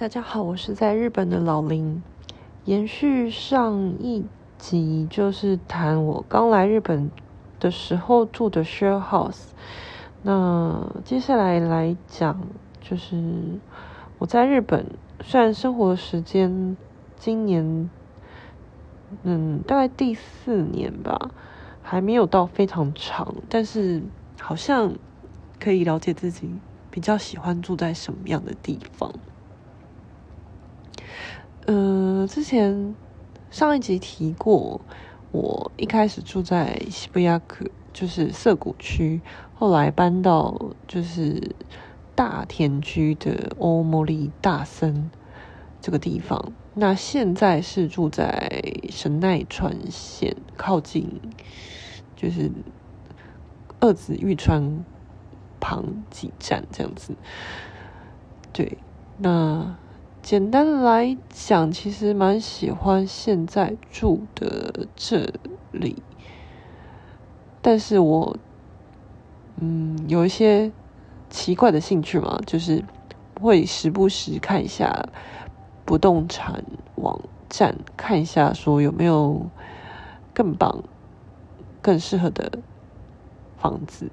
[0.00, 2.02] 大家好，我是在日本的老林。
[2.64, 4.24] 延续上一
[4.56, 7.10] 集，就是谈我刚来日本
[7.58, 9.48] 的时候住的 share house。
[10.22, 12.40] 那接下来来讲，
[12.80, 13.60] 就是
[14.16, 14.86] 我在日本
[15.20, 16.78] 虽然生活的时间
[17.16, 17.90] 今年，
[19.22, 21.30] 嗯，大概第四年吧，
[21.82, 24.02] 还没有到非常长，但是
[24.40, 24.94] 好像
[25.62, 26.48] 可以了解自己
[26.90, 29.12] 比较喜欢住在什么样的地方。
[31.66, 32.94] 嗯、之前
[33.50, 34.80] 上一集提过，
[35.30, 39.20] 我一开始住在涩谷区，就是涩谷区，
[39.54, 41.54] 后来搬到就是
[42.14, 45.10] 大田区的大森大森
[45.80, 46.52] 这个地方。
[46.74, 51.20] 那现在是住在神奈川县，靠近
[52.16, 52.50] 就是
[53.78, 54.84] 二子玉川
[55.60, 57.14] 旁几站这样子。
[58.52, 58.78] 对，
[59.18, 59.76] 那。
[60.22, 65.32] 简单来讲，其实蛮喜欢现在住的这
[65.72, 66.02] 里，
[67.62, 68.36] 但是我
[69.56, 70.70] 嗯有一些
[71.30, 72.84] 奇怪的兴趣嘛，就是
[73.40, 75.08] 会时不时看一下
[75.84, 76.62] 不动产
[76.96, 77.18] 网
[77.48, 79.48] 站，看一下说有没有
[80.34, 80.84] 更棒、
[81.80, 82.58] 更适合的
[83.56, 84.10] 房子，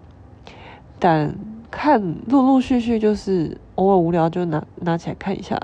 [0.98, 1.36] 但
[1.70, 5.58] 看陆陆续续就是偶尔无聊就拿拿起来看一下。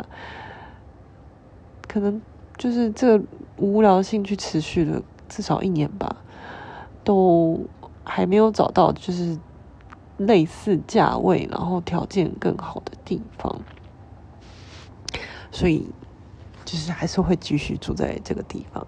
[1.87, 2.19] 可能
[2.57, 3.21] 就是这
[3.57, 6.15] 无聊兴趣持续了至少一年吧，
[7.03, 7.67] 都
[8.03, 9.37] 还没有找到就是
[10.17, 13.61] 类似价位，然后条件更好的地方，
[15.51, 15.87] 所以
[16.65, 18.87] 就是还是会继续住在这个地方。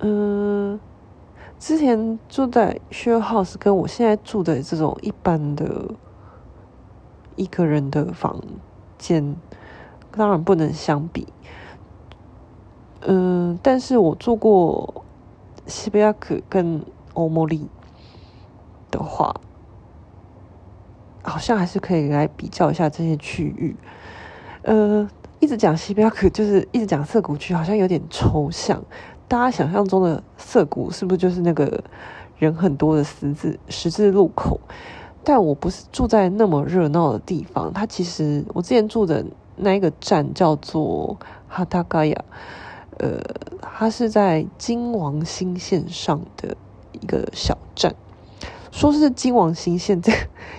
[0.00, 0.80] 嗯，
[1.58, 5.94] 之前住在 share house，跟我现在住的这种一般的
[7.38, 8.42] 一个人的房
[8.98, 9.34] 间。
[10.10, 11.28] 当然不能相比，
[13.02, 15.04] 嗯，但是我住过
[15.66, 17.68] 涩谷跟大森
[18.90, 19.32] 的话，
[21.22, 23.76] 好像还是可以来比较一下这些区域。
[24.62, 28.82] 呃，一直讲涩谷就是一直讲涩谷区，好像有点抽象。
[29.28, 31.84] 大家想象中的涩谷是不是就是那个
[32.38, 34.58] 人很多的十字十字路口？
[35.24, 39.24] 但我不是住在那么热闹的地方，它其实我之前住的。
[39.60, 41.18] 那一个站叫做
[41.48, 42.24] 哈塔嘎亚，
[42.98, 43.20] 呃，
[43.60, 46.56] 它是在金王新线上的
[46.92, 47.92] 一个小站。
[48.70, 50.12] 说是金王新线，这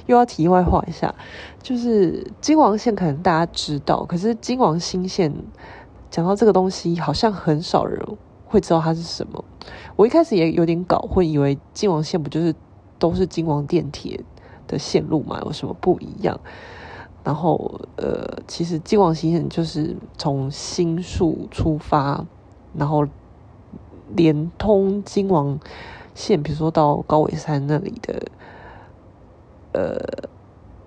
[0.07, 1.15] 又要题外话一下，
[1.63, 5.33] 就是金王线可能大家知道，可是金王新线
[6.11, 8.05] 讲到这个东西，好像很少人
[8.45, 9.45] 会知道它是什么。
[9.95, 12.53] 我一开始也有点搞混，以为金王线不就是
[12.97, 14.19] 都是金王电铁
[14.69, 16.39] 的线路嘛，有什么不一样？
[17.21, 22.25] 然后，呃，其实金王新线就是从新宿出发，
[22.73, 23.05] 然后
[24.15, 25.59] 连通金王
[26.15, 28.23] 线，比如说到高尾山那里的，
[29.73, 30.29] 呃，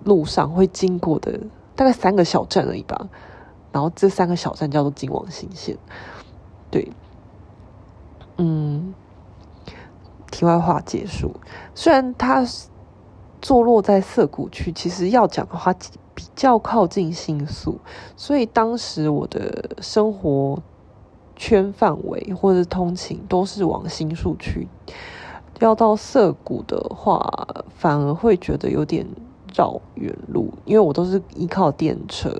[0.03, 1.39] 路上会经过的
[1.75, 3.07] 大概三个小站而已吧。
[3.71, 5.77] 然后这三个小站叫做金王新线。
[6.71, 6.91] 对，
[8.37, 8.93] 嗯，
[10.31, 11.35] 题外话结束。
[11.75, 12.43] 虽然它
[13.43, 15.71] 坐落在涩谷区，其实要讲的话。
[16.15, 17.79] 比较靠近新宿，
[18.15, 20.61] 所以当时我的生活
[21.35, 24.67] 圈范围或者通勤都是往新宿去。
[25.59, 29.07] 要到涩谷的话，反而会觉得有点
[29.55, 32.31] 绕远路，因为我都是依靠电车。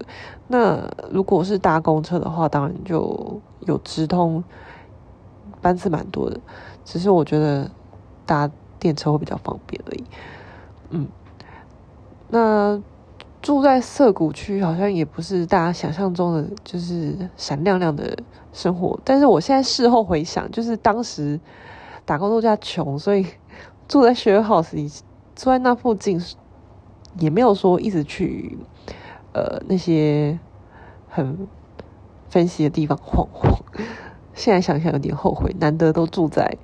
[0.48, 4.44] 那如果是搭公车的话，当然就有直通，
[5.64, 6.40] 班次蛮多的。
[6.86, 7.72] 只是我觉得
[8.24, 8.48] 搭
[8.78, 10.04] 电车会比较方便而已。
[10.94, 11.08] 嗯，
[12.30, 12.82] 那。
[13.42, 18.18] 住在涩谷区好像也不是大家想象中的，就是闪亮亮的
[18.54, 18.98] 生活。
[19.04, 21.38] 但是我现在事后回想，就是当时
[22.06, 23.28] 打工度假穷，所以
[23.86, 24.88] 住在 share house 里，
[25.36, 26.24] 住在那附近，
[27.20, 28.58] 也没有说一直去
[29.34, 30.40] 呃那些
[31.10, 31.46] 很
[32.30, 33.60] 分析的地方晃晃。
[34.34, 36.56] 现在想想有点后悔，难得都住在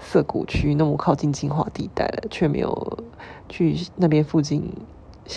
[0.00, 2.98] 涩谷区那么靠近精华地带了，却没有
[3.48, 4.72] 去那边附近。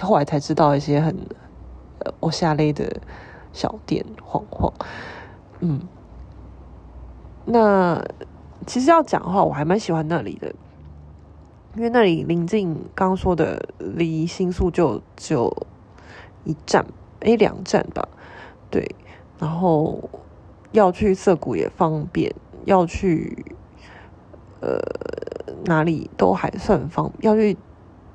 [0.02, 1.16] 后来才知道一些很
[2.00, 3.00] 呃欧夏类的
[3.52, 4.74] 小店晃晃，
[5.60, 5.82] 嗯，
[7.46, 8.04] 那
[8.66, 10.56] 其实要讲的话，我还蛮喜欢那里的，
[11.76, 15.56] 因为那里临近刚刚说的，离新宿就只有
[16.44, 16.84] 一站，
[17.20, 18.08] 诶，两站吧，
[18.72, 18.96] 对，
[19.38, 20.10] 然后
[20.72, 22.34] 要去涩谷也方便，
[22.66, 23.46] 要去
[24.64, 24.80] 呃
[25.66, 27.58] 哪里都还算方便，要去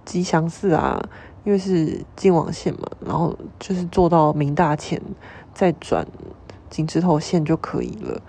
[0.04, 1.00] 吉祥寺啊。
[1.44, 5.00] 因为是京王线嘛，然后就是坐到明大前
[5.54, 6.06] 再转
[6.68, 8.20] 井之头线就可以了。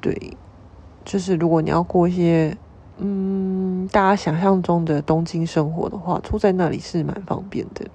[0.00, 0.36] 对，
[1.04, 2.56] 就是如果你要过一些
[2.98, 7.86] 嗯大家想象中的东京生活的话，住在那里是蛮方便的。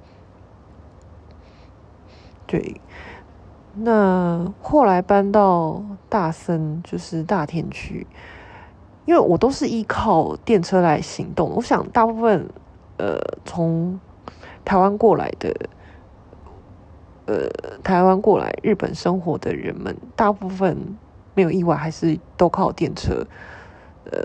[2.46, 2.81] 对，
[3.75, 8.06] 那后来搬到大森，就是大田区。
[9.12, 12.48] 因为我都是依靠电车来行动，我想大部分
[12.96, 14.00] 呃从
[14.63, 15.54] 台湾过来的，
[17.25, 17.50] 呃
[17.84, 20.98] 台湾过来日本生活的人们，大部分
[21.34, 23.28] 没有意外还是都靠电车，
[24.06, 24.24] 呃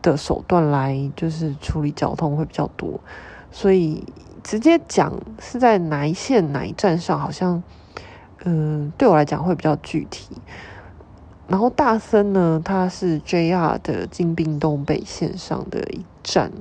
[0.00, 2.98] 的手段来就是处理交通会比较多，
[3.50, 4.02] 所以
[4.42, 7.62] 直接讲是在哪一线哪一站上，好像
[8.44, 10.34] 嗯、呃、对我来讲会比较具体。
[11.48, 16.52] 然后大森呢，它是 JR 的京滨东北线上的一站。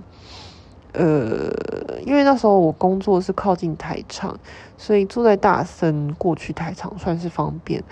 [0.94, 4.40] 呃，因为那时候我工作是靠近台场，
[4.78, 7.84] 所以住在大森过去台场算是方便。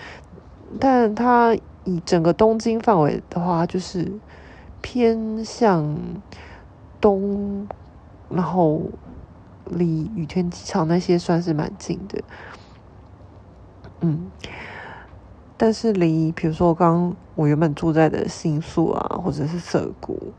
[0.80, 1.54] 但它
[1.84, 4.10] 以整个东京范围的话，就是
[4.80, 5.96] 偏向
[7.00, 7.68] 东，
[8.30, 8.82] 然后
[9.66, 12.22] 离羽田机场那些算是蛮近的。
[14.00, 14.30] 嗯。
[15.58, 20.34] 但是离，比如说刚刚我原本住在的新宿啊，或者是涩谷，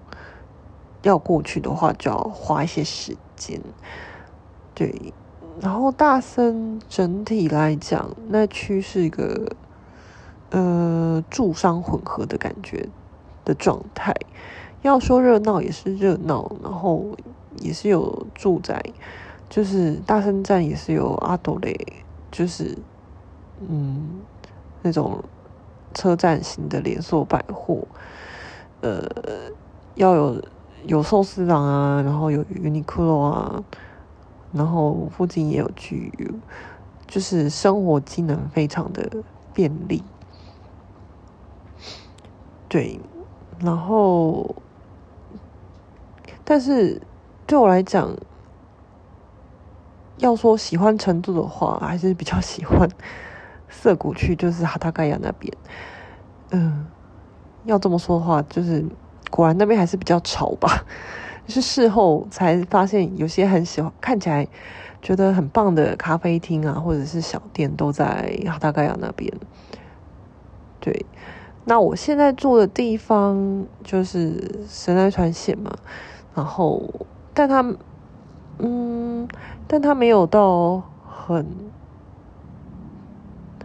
[1.02, 3.60] 要过去的话，就要花一些时间。
[4.76, 5.12] 对，
[5.60, 9.52] 然后大森整体来讲，那区是一个
[10.52, 12.88] 呃住商混合的感觉
[13.44, 14.14] 的状态。
[14.84, 17.04] 要说热闹也是热闹，然后
[17.60, 18.80] 也是有住宅，
[19.50, 21.76] 就是大森站也是有阿斗雷，
[22.30, 22.78] 就是
[23.68, 24.22] 嗯。
[24.82, 25.24] 那种
[25.94, 27.88] 车站型的连锁百货，
[28.82, 29.04] 呃，
[29.96, 30.44] 要有
[30.86, 33.64] 有寿司郎啊，然后有 Uniqlo 啊，
[34.54, 36.36] 然后附近也有 GU，
[37.08, 39.10] 就是生活机能非常的
[39.54, 40.04] 便利。
[42.70, 43.00] 对，
[43.60, 44.56] 然后，
[46.44, 47.02] 但是
[47.46, 48.16] 对我来讲，
[50.18, 52.88] 要说喜欢程度的话，还是比较喜欢。
[53.70, 55.54] 涩谷区就是哈塔盖亚那边，
[56.52, 56.86] 嗯，
[57.66, 58.86] 要这么说的话，就是
[59.30, 60.86] 果然那边还是比较潮吧。
[61.48, 64.46] 是事后才发现，有些很喜欢看起来
[65.02, 69.34] 觉得很棒的咖啡厅啊，或者是小店都在哈塔盖亚那边。
[70.82, 71.06] 对，
[71.64, 75.72] 那我现在住的地方就是神奈川县嘛，
[76.36, 76.84] 然后，
[77.34, 77.64] 但它，
[78.60, 79.26] 嗯，
[79.68, 81.46] 但它没有到很。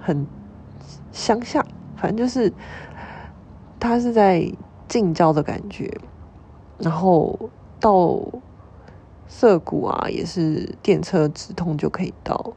[0.03, 0.27] 很
[1.13, 1.65] 乡下，
[1.97, 2.53] 反正就是
[3.79, 4.53] 它是在
[4.89, 5.97] 近郊的感觉，
[6.79, 7.39] 然后
[7.79, 8.21] 到
[9.29, 12.53] 涩谷啊，也是电车直通就可以到，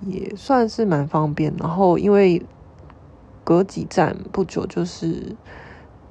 [0.00, 1.54] 也算是蛮方便。
[1.58, 2.44] 然后因为
[3.44, 5.36] 隔几站不久就是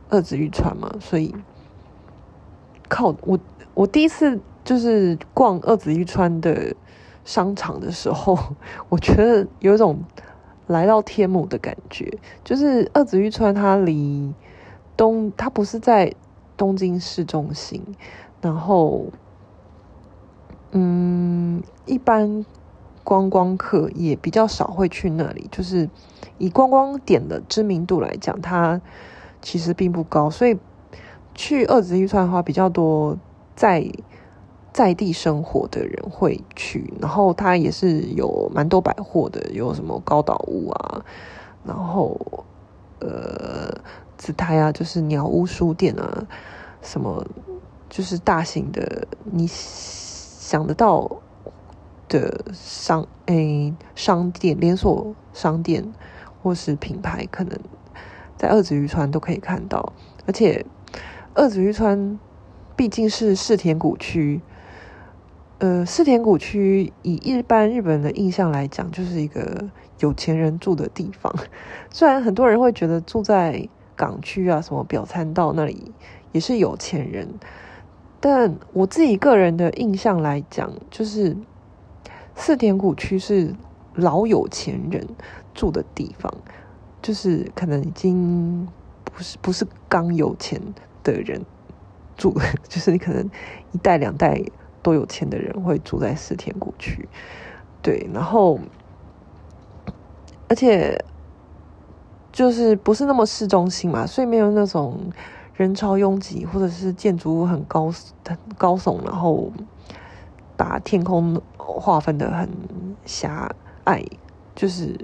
[0.09, 1.35] 二子玉川嘛，所以
[2.87, 3.37] 靠我
[3.73, 6.73] 我第一次就是逛二子玉川的
[7.25, 8.37] 商场的时候，
[8.87, 9.99] 我觉得有一种。
[10.67, 14.33] 来到天母的感觉，就是二子玉川，它离
[14.95, 16.13] 东，它不是在
[16.55, 17.81] 东京市中心，
[18.41, 19.05] 然后，
[20.71, 22.45] 嗯，一般
[23.03, 25.89] 观光客也比较少会去那里，就是
[26.37, 28.81] 以观光点的知名度来讲，它
[29.41, 30.57] 其实并不高，所以
[31.33, 33.17] 去二子玉川的话比较多
[33.55, 33.89] 在。
[34.77, 41.03] 在地生活的人会去，然后它也是有蛮多百货的，有什么高岛屋啊，
[41.65, 42.15] 然后
[42.99, 43.73] 呃
[44.19, 46.27] 紫台啊，就是鸟屋书店啊，
[46.83, 47.25] 什么
[47.89, 51.09] 就是大型的你想得到
[52.07, 55.91] 的商诶、商店连锁商店
[56.43, 57.59] 或是品牌，可能
[58.37, 59.91] 在二子玉川都可以看到，
[60.27, 60.63] 而且
[61.33, 62.19] 二子玉川
[62.75, 64.39] 毕竟是世田谷区。
[65.59, 69.67] 呃，四田谷区以一般日本人的印象来讲，就是一个
[69.99, 71.33] 有钱人住的地方。
[71.89, 75.91] 虽然很多人会觉得住在港区啊，什么表参道那里
[76.31, 77.27] 也是有钱人，
[78.19, 81.35] 但我自己个人的印象来讲，就是
[82.35, 83.55] 四田谷区是
[83.95, 85.07] 老有钱人
[85.55, 86.31] 住的地方，
[87.01, 88.67] 就是可能已经
[89.03, 90.61] 不是不是刚有钱
[91.01, 91.41] 的人
[92.15, 93.27] 住， 就是你可能
[93.71, 94.39] 一代两代。
[94.87, 97.09] 都有钱的人会住在四田谷区，
[97.81, 98.57] 对，然后
[100.47, 100.97] 而且
[102.31, 104.97] 就是不是那么市中心嘛，所以没有那种
[105.55, 107.91] 人潮拥挤，或者是建筑物很高
[108.25, 109.51] 很高耸，然后
[110.55, 112.49] 把天空划分得很
[113.03, 113.53] 狭
[113.83, 114.01] 隘，
[114.55, 114.97] 就是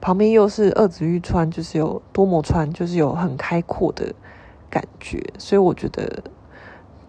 [0.00, 4.14] 旁边又是二子玉川，就是有多摩川，就是有很开阔的
[4.70, 6.22] 感觉，所以我觉得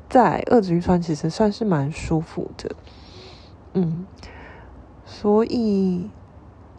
[0.10, 2.76] 在二子玉川其实算是蛮舒服的，
[3.74, 4.06] 嗯，
[5.06, 6.10] 所以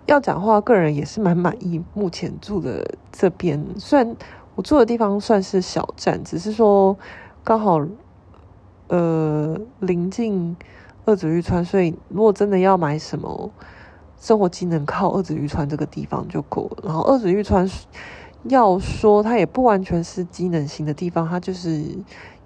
[0.06, 4.16] 要讲话，个人也是蛮满意目前住的这边，虽然
[4.54, 6.96] 我住的地方算是小站，只是说
[7.44, 7.86] 刚好。
[8.88, 10.56] 呃，临近
[11.06, 13.50] 二子玉川，所以如果真的要买什么
[14.16, 16.84] 生活机能，靠二子玉川这个地方就够了。
[16.84, 17.68] 然后二子玉川
[18.44, 21.84] 要说它也不完全是机能型的地方，它就是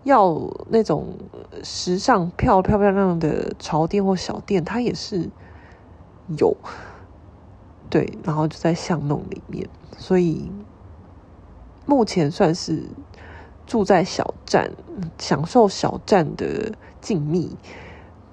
[0.04, 0.38] 要
[0.68, 1.06] 那种
[1.62, 5.28] 时尚漂漂漂亮的潮店或小店，它也是
[6.38, 6.56] 有。
[7.88, 10.50] 对，然后就在巷弄里面，所以
[11.86, 12.84] 目前算是。
[13.66, 14.72] 住在小站，
[15.16, 17.50] 享受小站的静谧，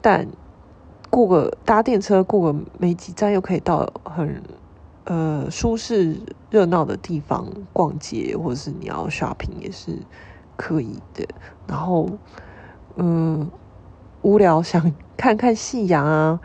[0.02, 0.28] 但
[1.12, 4.42] 过个搭电车过个没几站，又可以到很
[5.04, 6.20] 呃舒适
[6.50, 10.00] 热闹的地方逛街，或者是你要 shopping 也是
[10.58, 11.26] 可以的。
[11.68, 12.10] 然后，
[12.98, 13.50] 嗯，
[14.22, 16.40] 无聊想看看夕阳啊，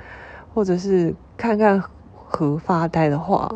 [0.54, 1.82] 或者是看看
[2.14, 3.50] 河发呆的话，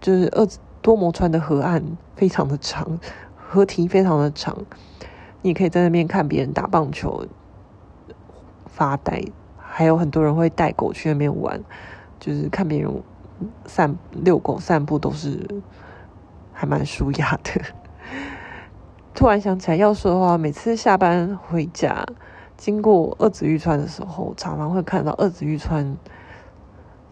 [0.00, 0.44] 就是二
[0.82, 2.98] 多摩川的河岸非常的长。
[3.36, 4.56] 河堤非常的长，
[5.42, 7.26] 你可以在那边看别人打棒球、
[8.66, 9.24] 发呆，
[9.58, 11.60] 还有很多人会带狗去那边玩，
[12.20, 13.02] 就是看别人
[13.66, 15.48] 散遛狗、散步，都是
[16.52, 17.60] 还蛮舒压的。
[19.14, 22.06] 突然想起来要说的话，每次下班回家
[22.56, 25.96] 经过二子玉川的时候，常常会看到二子玉川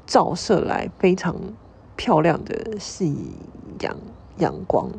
[0.06, 1.34] 照射来非常
[1.96, 3.34] 漂亮的夕
[3.80, 3.94] 阳
[4.38, 4.90] 阳光。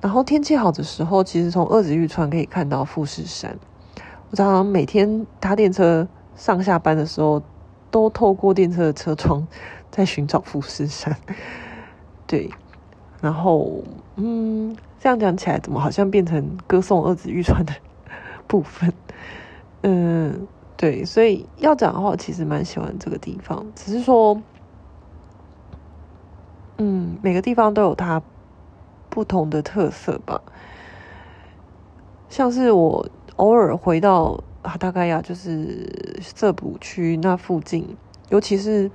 [0.00, 3.58] 然后天气好的时候，其实从二子玉川可以看到富士山。
[4.30, 7.40] 我常常每天搭电车上下班的时候，
[7.90, 9.46] 都透过电车的车窗
[9.90, 11.16] 在寻找富士山。
[12.26, 12.50] 对，
[13.22, 13.82] 然后
[14.16, 17.72] 嗯，这样讲起来，怎么好像变成歌颂二子玉川的
[18.46, 18.92] 部分？
[19.82, 24.40] 嗯，对，所以要讲的话，其实蛮喜欢这个地方，只是说，
[26.78, 28.22] 嗯，每个地方都有它。
[29.08, 30.42] 不同的特色吧，
[32.28, 37.96] 像是我偶尔回到哈达嘎亚，就是涩谷区那附近，
[38.28, 38.90] 尤其是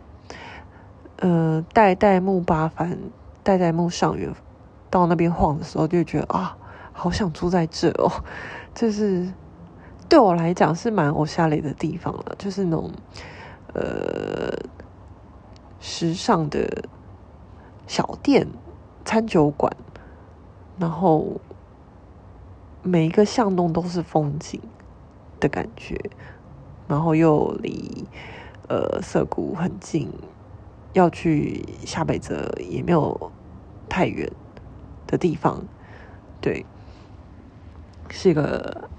[1.17, 2.95] 呃代代木八幡、
[3.41, 4.31] 代代木上元
[4.91, 6.55] 到那边晃的时候，就觉得啊，
[6.93, 8.11] 好想住在这哦。
[8.75, 9.33] 就是
[10.07, 12.91] 对我来讲是蛮偶像类的地方了，就是那种
[13.73, 14.53] 呃
[15.79, 16.83] 时尚的
[17.87, 18.47] 小店、
[19.03, 19.75] 餐酒馆。
[20.79, 21.39] 然后
[22.81, 24.59] 每一个巷弄都是风景
[25.39, 25.99] 的感觉，
[26.87, 28.07] 然后又离
[28.67, 30.11] 呃涩谷很近，
[30.93, 33.31] 要去下北泽也没有
[33.87, 34.27] 太远
[35.11, 35.63] 的地方，
[36.41, 36.65] 对，
[38.09, 38.89] 是一个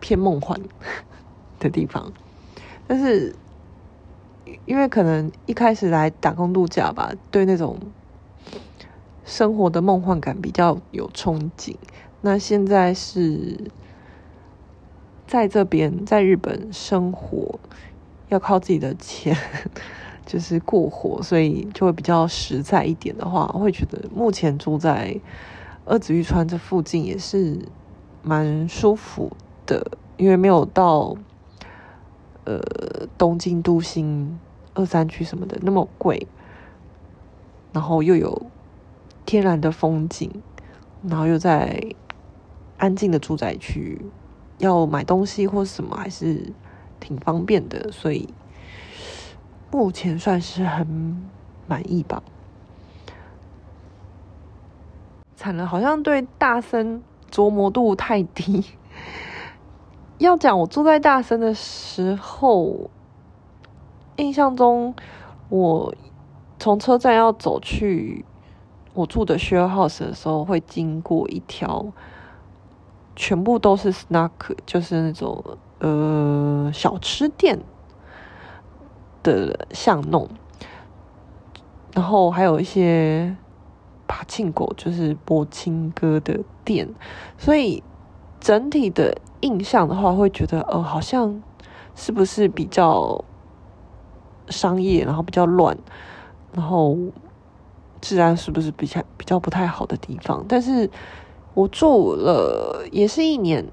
[0.00, 0.58] 偏梦幻
[1.60, 2.10] 的地方。
[2.86, 3.34] 但是
[4.64, 7.78] 因为可能一开始来打工度假吧，对那种。
[9.24, 11.76] 生活的梦幻感比较有憧憬。
[12.22, 13.70] 那现在是
[15.26, 17.60] 在这边，在日本生活，
[18.30, 19.36] 要靠自己的钱，
[20.28, 25.18] 就是过活，所以就会比较实在一点的话，我会觉得目前住在
[25.86, 27.58] 二子玉川这附近也是
[28.22, 29.32] 蛮舒服
[29.64, 31.16] 的，因为没有到
[32.44, 32.60] 呃
[33.16, 34.38] 东京都心
[34.74, 36.26] 二三区什么的那么贵，
[37.72, 38.42] 然后又有。
[39.26, 40.30] 天然的风景，
[41.02, 41.84] 然后又在
[42.78, 44.00] 安静的住宅区，
[44.56, 46.50] 要买东西或什么还是
[46.98, 48.26] 挺方便的，所以
[49.70, 51.28] 目前算是很
[51.66, 52.22] 满意吧。
[55.36, 58.64] 惨了，好像对大森琢磨度太低。
[60.18, 62.90] 要讲我住在大森的时候，
[64.16, 64.94] 印象中
[65.48, 65.94] 我
[66.58, 68.24] 从车站要走去。
[68.94, 71.86] 我住的 share house 的时候，会经过一条
[73.14, 74.30] 全部都是 snack，
[74.66, 75.44] 就是那种
[75.78, 77.60] 呃小吃店
[79.22, 80.28] 的巷弄，
[81.94, 83.36] 然后还有一些
[84.06, 86.88] 柏青哥，就是播青歌的店，
[87.36, 87.82] 所以
[88.40, 91.42] 整体的印象的话，会觉得哦、呃，好像
[91.94, 93.24] 是不是比较
[94.48, 95.76] 商业，然后比较乱，
[96.52, 96.96] 然后。
[98.00, 100.44] 治安是不是比较比较不太好的地方？
[100.48, 100.88] 但是
[101.52, 103.66] 我住了也是一年，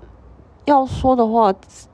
[0.66, 1.54] 要说的话，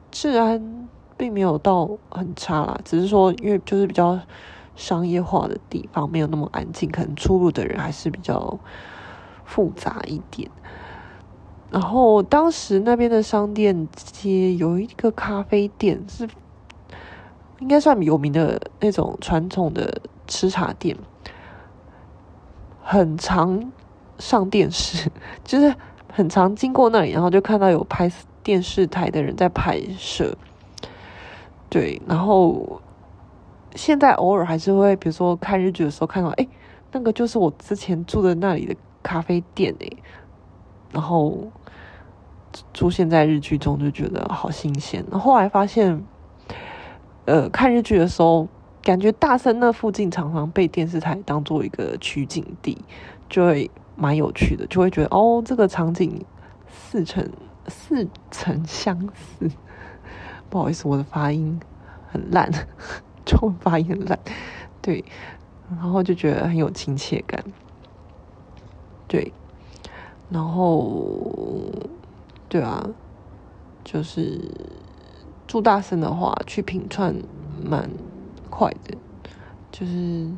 [0.09, 0.87] 治安
[1.21, 4.19] 并没有到很差啦，只是说因为就是比较
[4.75, 8.57] 商业化的地方，没有那么安静，可能出入的人还是比较
[9.45, 10.49] 复杂一点。
[11.69, 16.27] 然后当时那边的商店街有一个咖啡店，是
[17.59, 20.97] 应该算有名的那种传统的吃茶店，
[22.81, 23.71] 很常
[24.17, 25.11] 上电视，
[25.45, 25.75] 就是
[26.11, 28.11] 很常经过那里，然后就看到有拍
[28.41, 30.35] 电视台的人在拍摄。
[31.71, 32.79] 对，然后
[33.73, 36.47] 现在偶尔还是会，比如说看日剧的时候看到，哎，
[36.91, 39.87] 那个就是我之前住的那里的咖啡店哎，
[40.91, 41.49] 然后。
[42.73, 45.05] 出现在日剧中就觉得好新鲜。
[45.09, 46.03] 后来发现，
[47.23, 48.45] 呃，看日剧的时候，
[48.83, 52.77] 感觉大森那附近常常被电视台当做一个取景地，
[53.29, 56.25] 就会蛮有趣的，就会觉得哦，这个场景
[56.67, 57.31] 似曾
[57.69, 59.49] 似曾相似。
[60.51, 61.59] 不好意思，我的发音
[62.11, 62.51] 很烂，
[63.25, 64.19] 中文发音很烂。
[64.81, 65.03] 对，
[65.69, 67.43] 然后就觉得很有亲切感。
[69.07, 69.33] 对，
[70.29, 71.71] 然后。
[72.49, 72.85] 对啊，
[73.81, 74.41] 就是
[75.47, 77.15] 住大森的话，去品川
[77.63, 77.89] 蛮
[78.49, 78.97] 快的。
[79.71, 80.29] 就是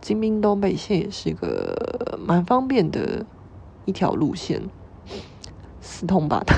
[0.00, 3.24] 金滨东北线也是一个蛮方便的
[3.84, 4.60] 一条路线，
[5.80, 6.56] 四通八达。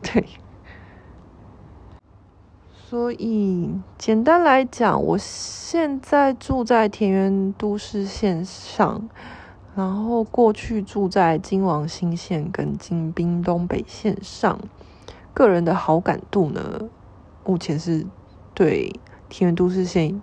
[0.00, 0.24] 对，
[2.90, 9.08] 所以简单来讲，我现在住在田园都市线上。
[9.76, 14.58] 然后过去住在京王新线跟京滨东北线上，
[15.32, 16.80] 个人的好感度呢，
[17.46, 18.04] 目前是
[18.54, 18.92] 对
[19.28, 20.20] 田园都市线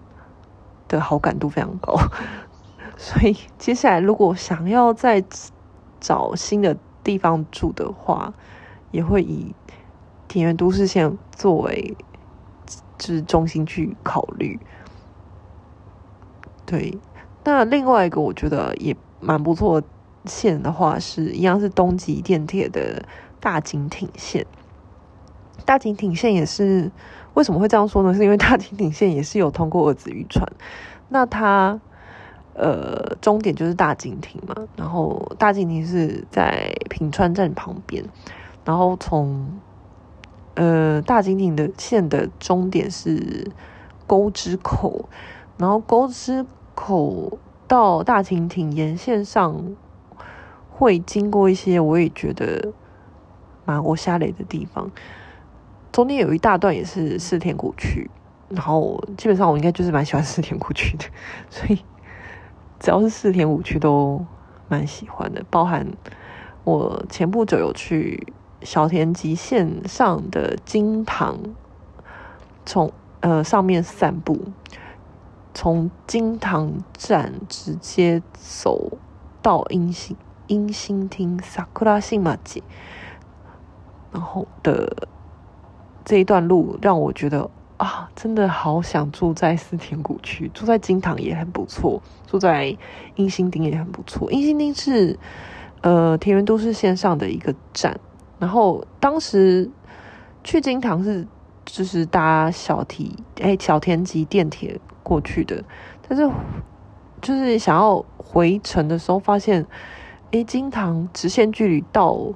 [0.89, 1.95] 的好感度非常高，
[2.99, 5.23] 所以接下来如果想要再
[6.01, 8.33] 找新的地方住的话，
[8.91, 9.55] 也会以
[10.27, 11.95] 田园都市线作为
[12.97, 14.59] 就是中心去考虑。
[16.65, 16.97] 对，
[17.43, 18.95] 那另外一个我觉得也。
[19.19, 19.81] 蛮不错
[20.25, 23.03] 线的话，是一样是东急电铁的
[23.39, 24.45] 大井町线。
[25.65, 26.91] 大井町线也是
[27.33, 28.13] 为什么会这样说呢？
[28.13, 30.47] 是因为大井町线也是有通过儿子渔船，
[31.09, 31.81] 那它
[32.53, 38.05] 呃终点就是大井町嘛，然后大井町是在平川站旁边，
[38.63, 39.49] 然后从
[40.57, 43.49] 呃大井町的线的终点是
[44.05, 45.07] 沟之口，
[45.57, 47.39] 然后沟之口。
[47.69, 49.75] 到大井町沿线上
[50.69, 52.71] 会经过一些我也觉得
[53.65, 54.89] 蛮我下雷的地方，
[55.91, 58.09] 中间有一大段也是四田谷区，
[58.47, 61.03] 然后基本上我应该就是蛮喜欢四田谷区的，
[61.49, 61.83] 所以
[62.79, 64.25] 只要是四田谷区都
[64.69, 65.85] 蛮喜欢的，包含
[66.63, 71.39] 我前不久有去小田急线上的金堂，
[72.65, 74.39] 从呃上面散步。
[75.53, 78.91] 从金堂站直接走
[79.41, 80.15] 到英心
[80.45, 82.61] 英心町 Sakura 新町，
[84.11, 85.07] 然后的
[86.05, 92.77] 这一段路让我觉得啊，真的好想住在四田谷区，住在金堂也很不错，住在
[93.15, 94.31] 英心町也很不错。
[94.31, 95.17] 英心町是
[95.81, 97.99] 呃田园都市线上的一个站，
[98.39, 99.69] 然后当时
[100.43, 101.27] 去金堂是
[101.65, 104.79] 就是搭小提哎小田急电铁。
[105.07, 105.63] 过去的，
[106.05, 106.29] 但是
[107.21, 109.65] 就是想要回程的时候，发现，
[110.31, 112.33] 诶，金堂直线距离到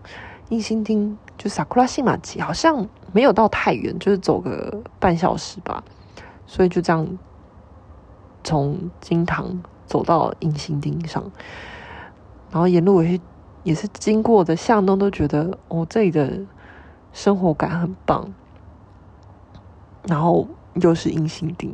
[0.48, 5.84] 英心町，就萨库拉西马吉好像没有到太远，就是走个半小时吧，
[6.48, 7.06] 所以就这样
[8.42, 11.22] 从金堂走到英心町上，
[12.52, 13.20] 然后沿路也是
[13.64, 16.40] 也是经过的巷弄，都觉得哦，这里的
[17.14, 18.34] 生活感很棒，
[20.08, 21.74] 然后又是银杏町。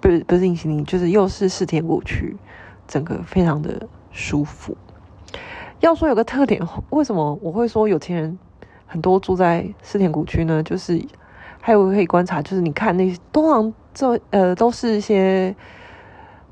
[0.00, 2.36] 不是不是银杏町，就是又是四田谷区，
[2.86, 4.76] 整个非常的舒服。
[5.80, 8.38] 要说有个特点，为什么我会说有钱人
[8.86, 10.62] 很多住在四田谷区呢？
[10.62, 11.04] 就是
[11.60, 15.54] 还有可以观察，就是你看那些通常这呃都是一些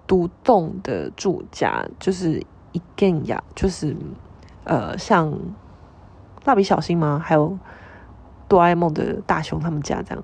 [0.09, 3.97] 独栋的住家，就是一轩家，就是
[4.67, 5.33] 呃像
[6.45, 7.19] 蜡笔小新吗？
[7.25, 7.59] 还有
[8.47, 10.23] 哆啦 A 梦的大雄他们家这样，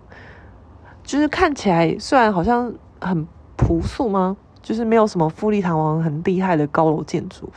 [1.03, 2.73] 就是看起来虽然好像。
[3.05, 3.27] 很
[3.57, 4.37] 朴素吗？
[4.63, 7.53] 就是没有什么富丽堂皇、很厉害的高楼建筑，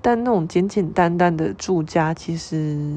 [0.00, 2.96] 但那种简简单单的住家其实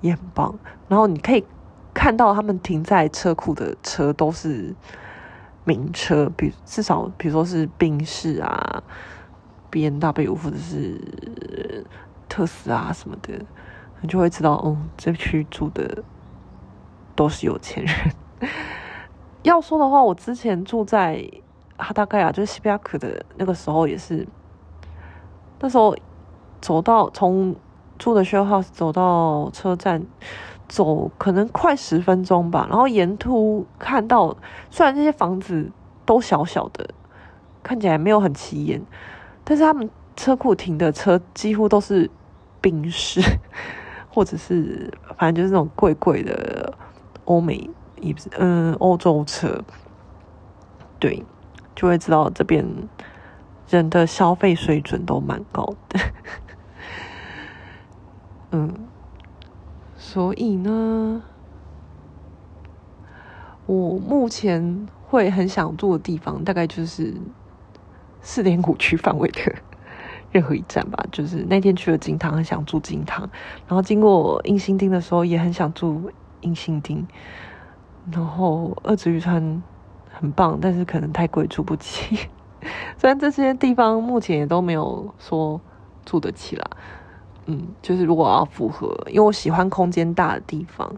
[0.00, 0.56] 也很棒。
[0.86, 1.44] 然后你可以
[1.92, 4.72] 看到他们停在车库的车都是
[5.64, 8.80] 名车，比至少比如说是宾士啊、
[9.72, 11.84] BMW 或者是
[12.28, 13.32] 特斯拉什么的，
[14.02, 16.04] 你就会知道，嗯，这区住的
[17.16, 17.94] 都是有钱人。
[19.42, 21.28] 要说的话，我之前住在
[21.76, 24.28] 哈达盖亚，就是西比亚克的那个时候，也是
[25.58, 25.96] 那时候
[26.60, 27.56] 走到从
[27.98, 30.04] 住的 share house 走到车站，
[30.68, 32.66] 走可能快十分钟吧。
[32.68, 34.36] 然后沿途看到，
[34.70, 35.72] 虽然这些房子
[36.04, 36.90] 都小小的，
[37.62, 38.80] 看起来没有很起眼，
[39.44, 42.10] 但是他们车库停的车几乎都是
[42.60, 43.20] 宾士，
[44.12, 46.72] 或者是反正就是那种贵贵的
[47.24, 47.68] 欧美。
[48.00, 49.62] 也不是，嗯，欧洲车，
[50.98, 51.24] 对，
[51.76, 52.66] 就会知道这边
[53.68, 56.00] 人的消费水准都蛮高的，
[58.50, 58.74] 嗯，
[59.96, 61.22] 所以呢，
[63.66, 67.14] 我目前会很想住的地方，大概就是
[68.22, 69.54] 四点五区范围的
[70.32, 71.04] 任何一站吧。
[71.12, 73.28] 就是那天去了金堂，很想住金堂，
[73.66, 77.06] 然后经过英新町的时候，也很想住英新町。
[78.10, 79.62] 然后二子玉川
[80.10, 82.28] 很棒，但是可能太贵，住不起。
[82.98, 85.60] 虽然这些地方目前也都没有说
[86.04, 86.64] 住得起啦，
[87.46, 90.94] 嗯，就是如果要符合，因为我喜欢空间大的地方，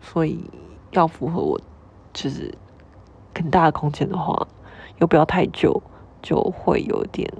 [0.00, 0.48] 所以
[0.92, 1.60] 要符合我
[2.12, 2.52] 就是
[3.34, 4.46] 很大的空间的话，
[5.00, 5.82] 又不要太久，
[6.22, 7.32] 就会有点。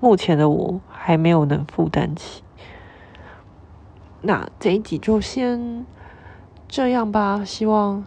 [0.00, 2.42] 目前的我还没有能负担起。
[4.22, 5.86] 那这一集就先。
[6.68, 8.02] 这样吧，希望，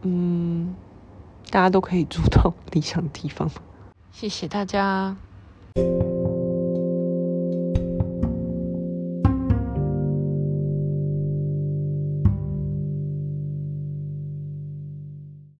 [0.00, 0.74] 嗯，
[1.50, 3.50] 大家都可以住到 理想的地方。
[4.10, 5.14] 谢谢大家。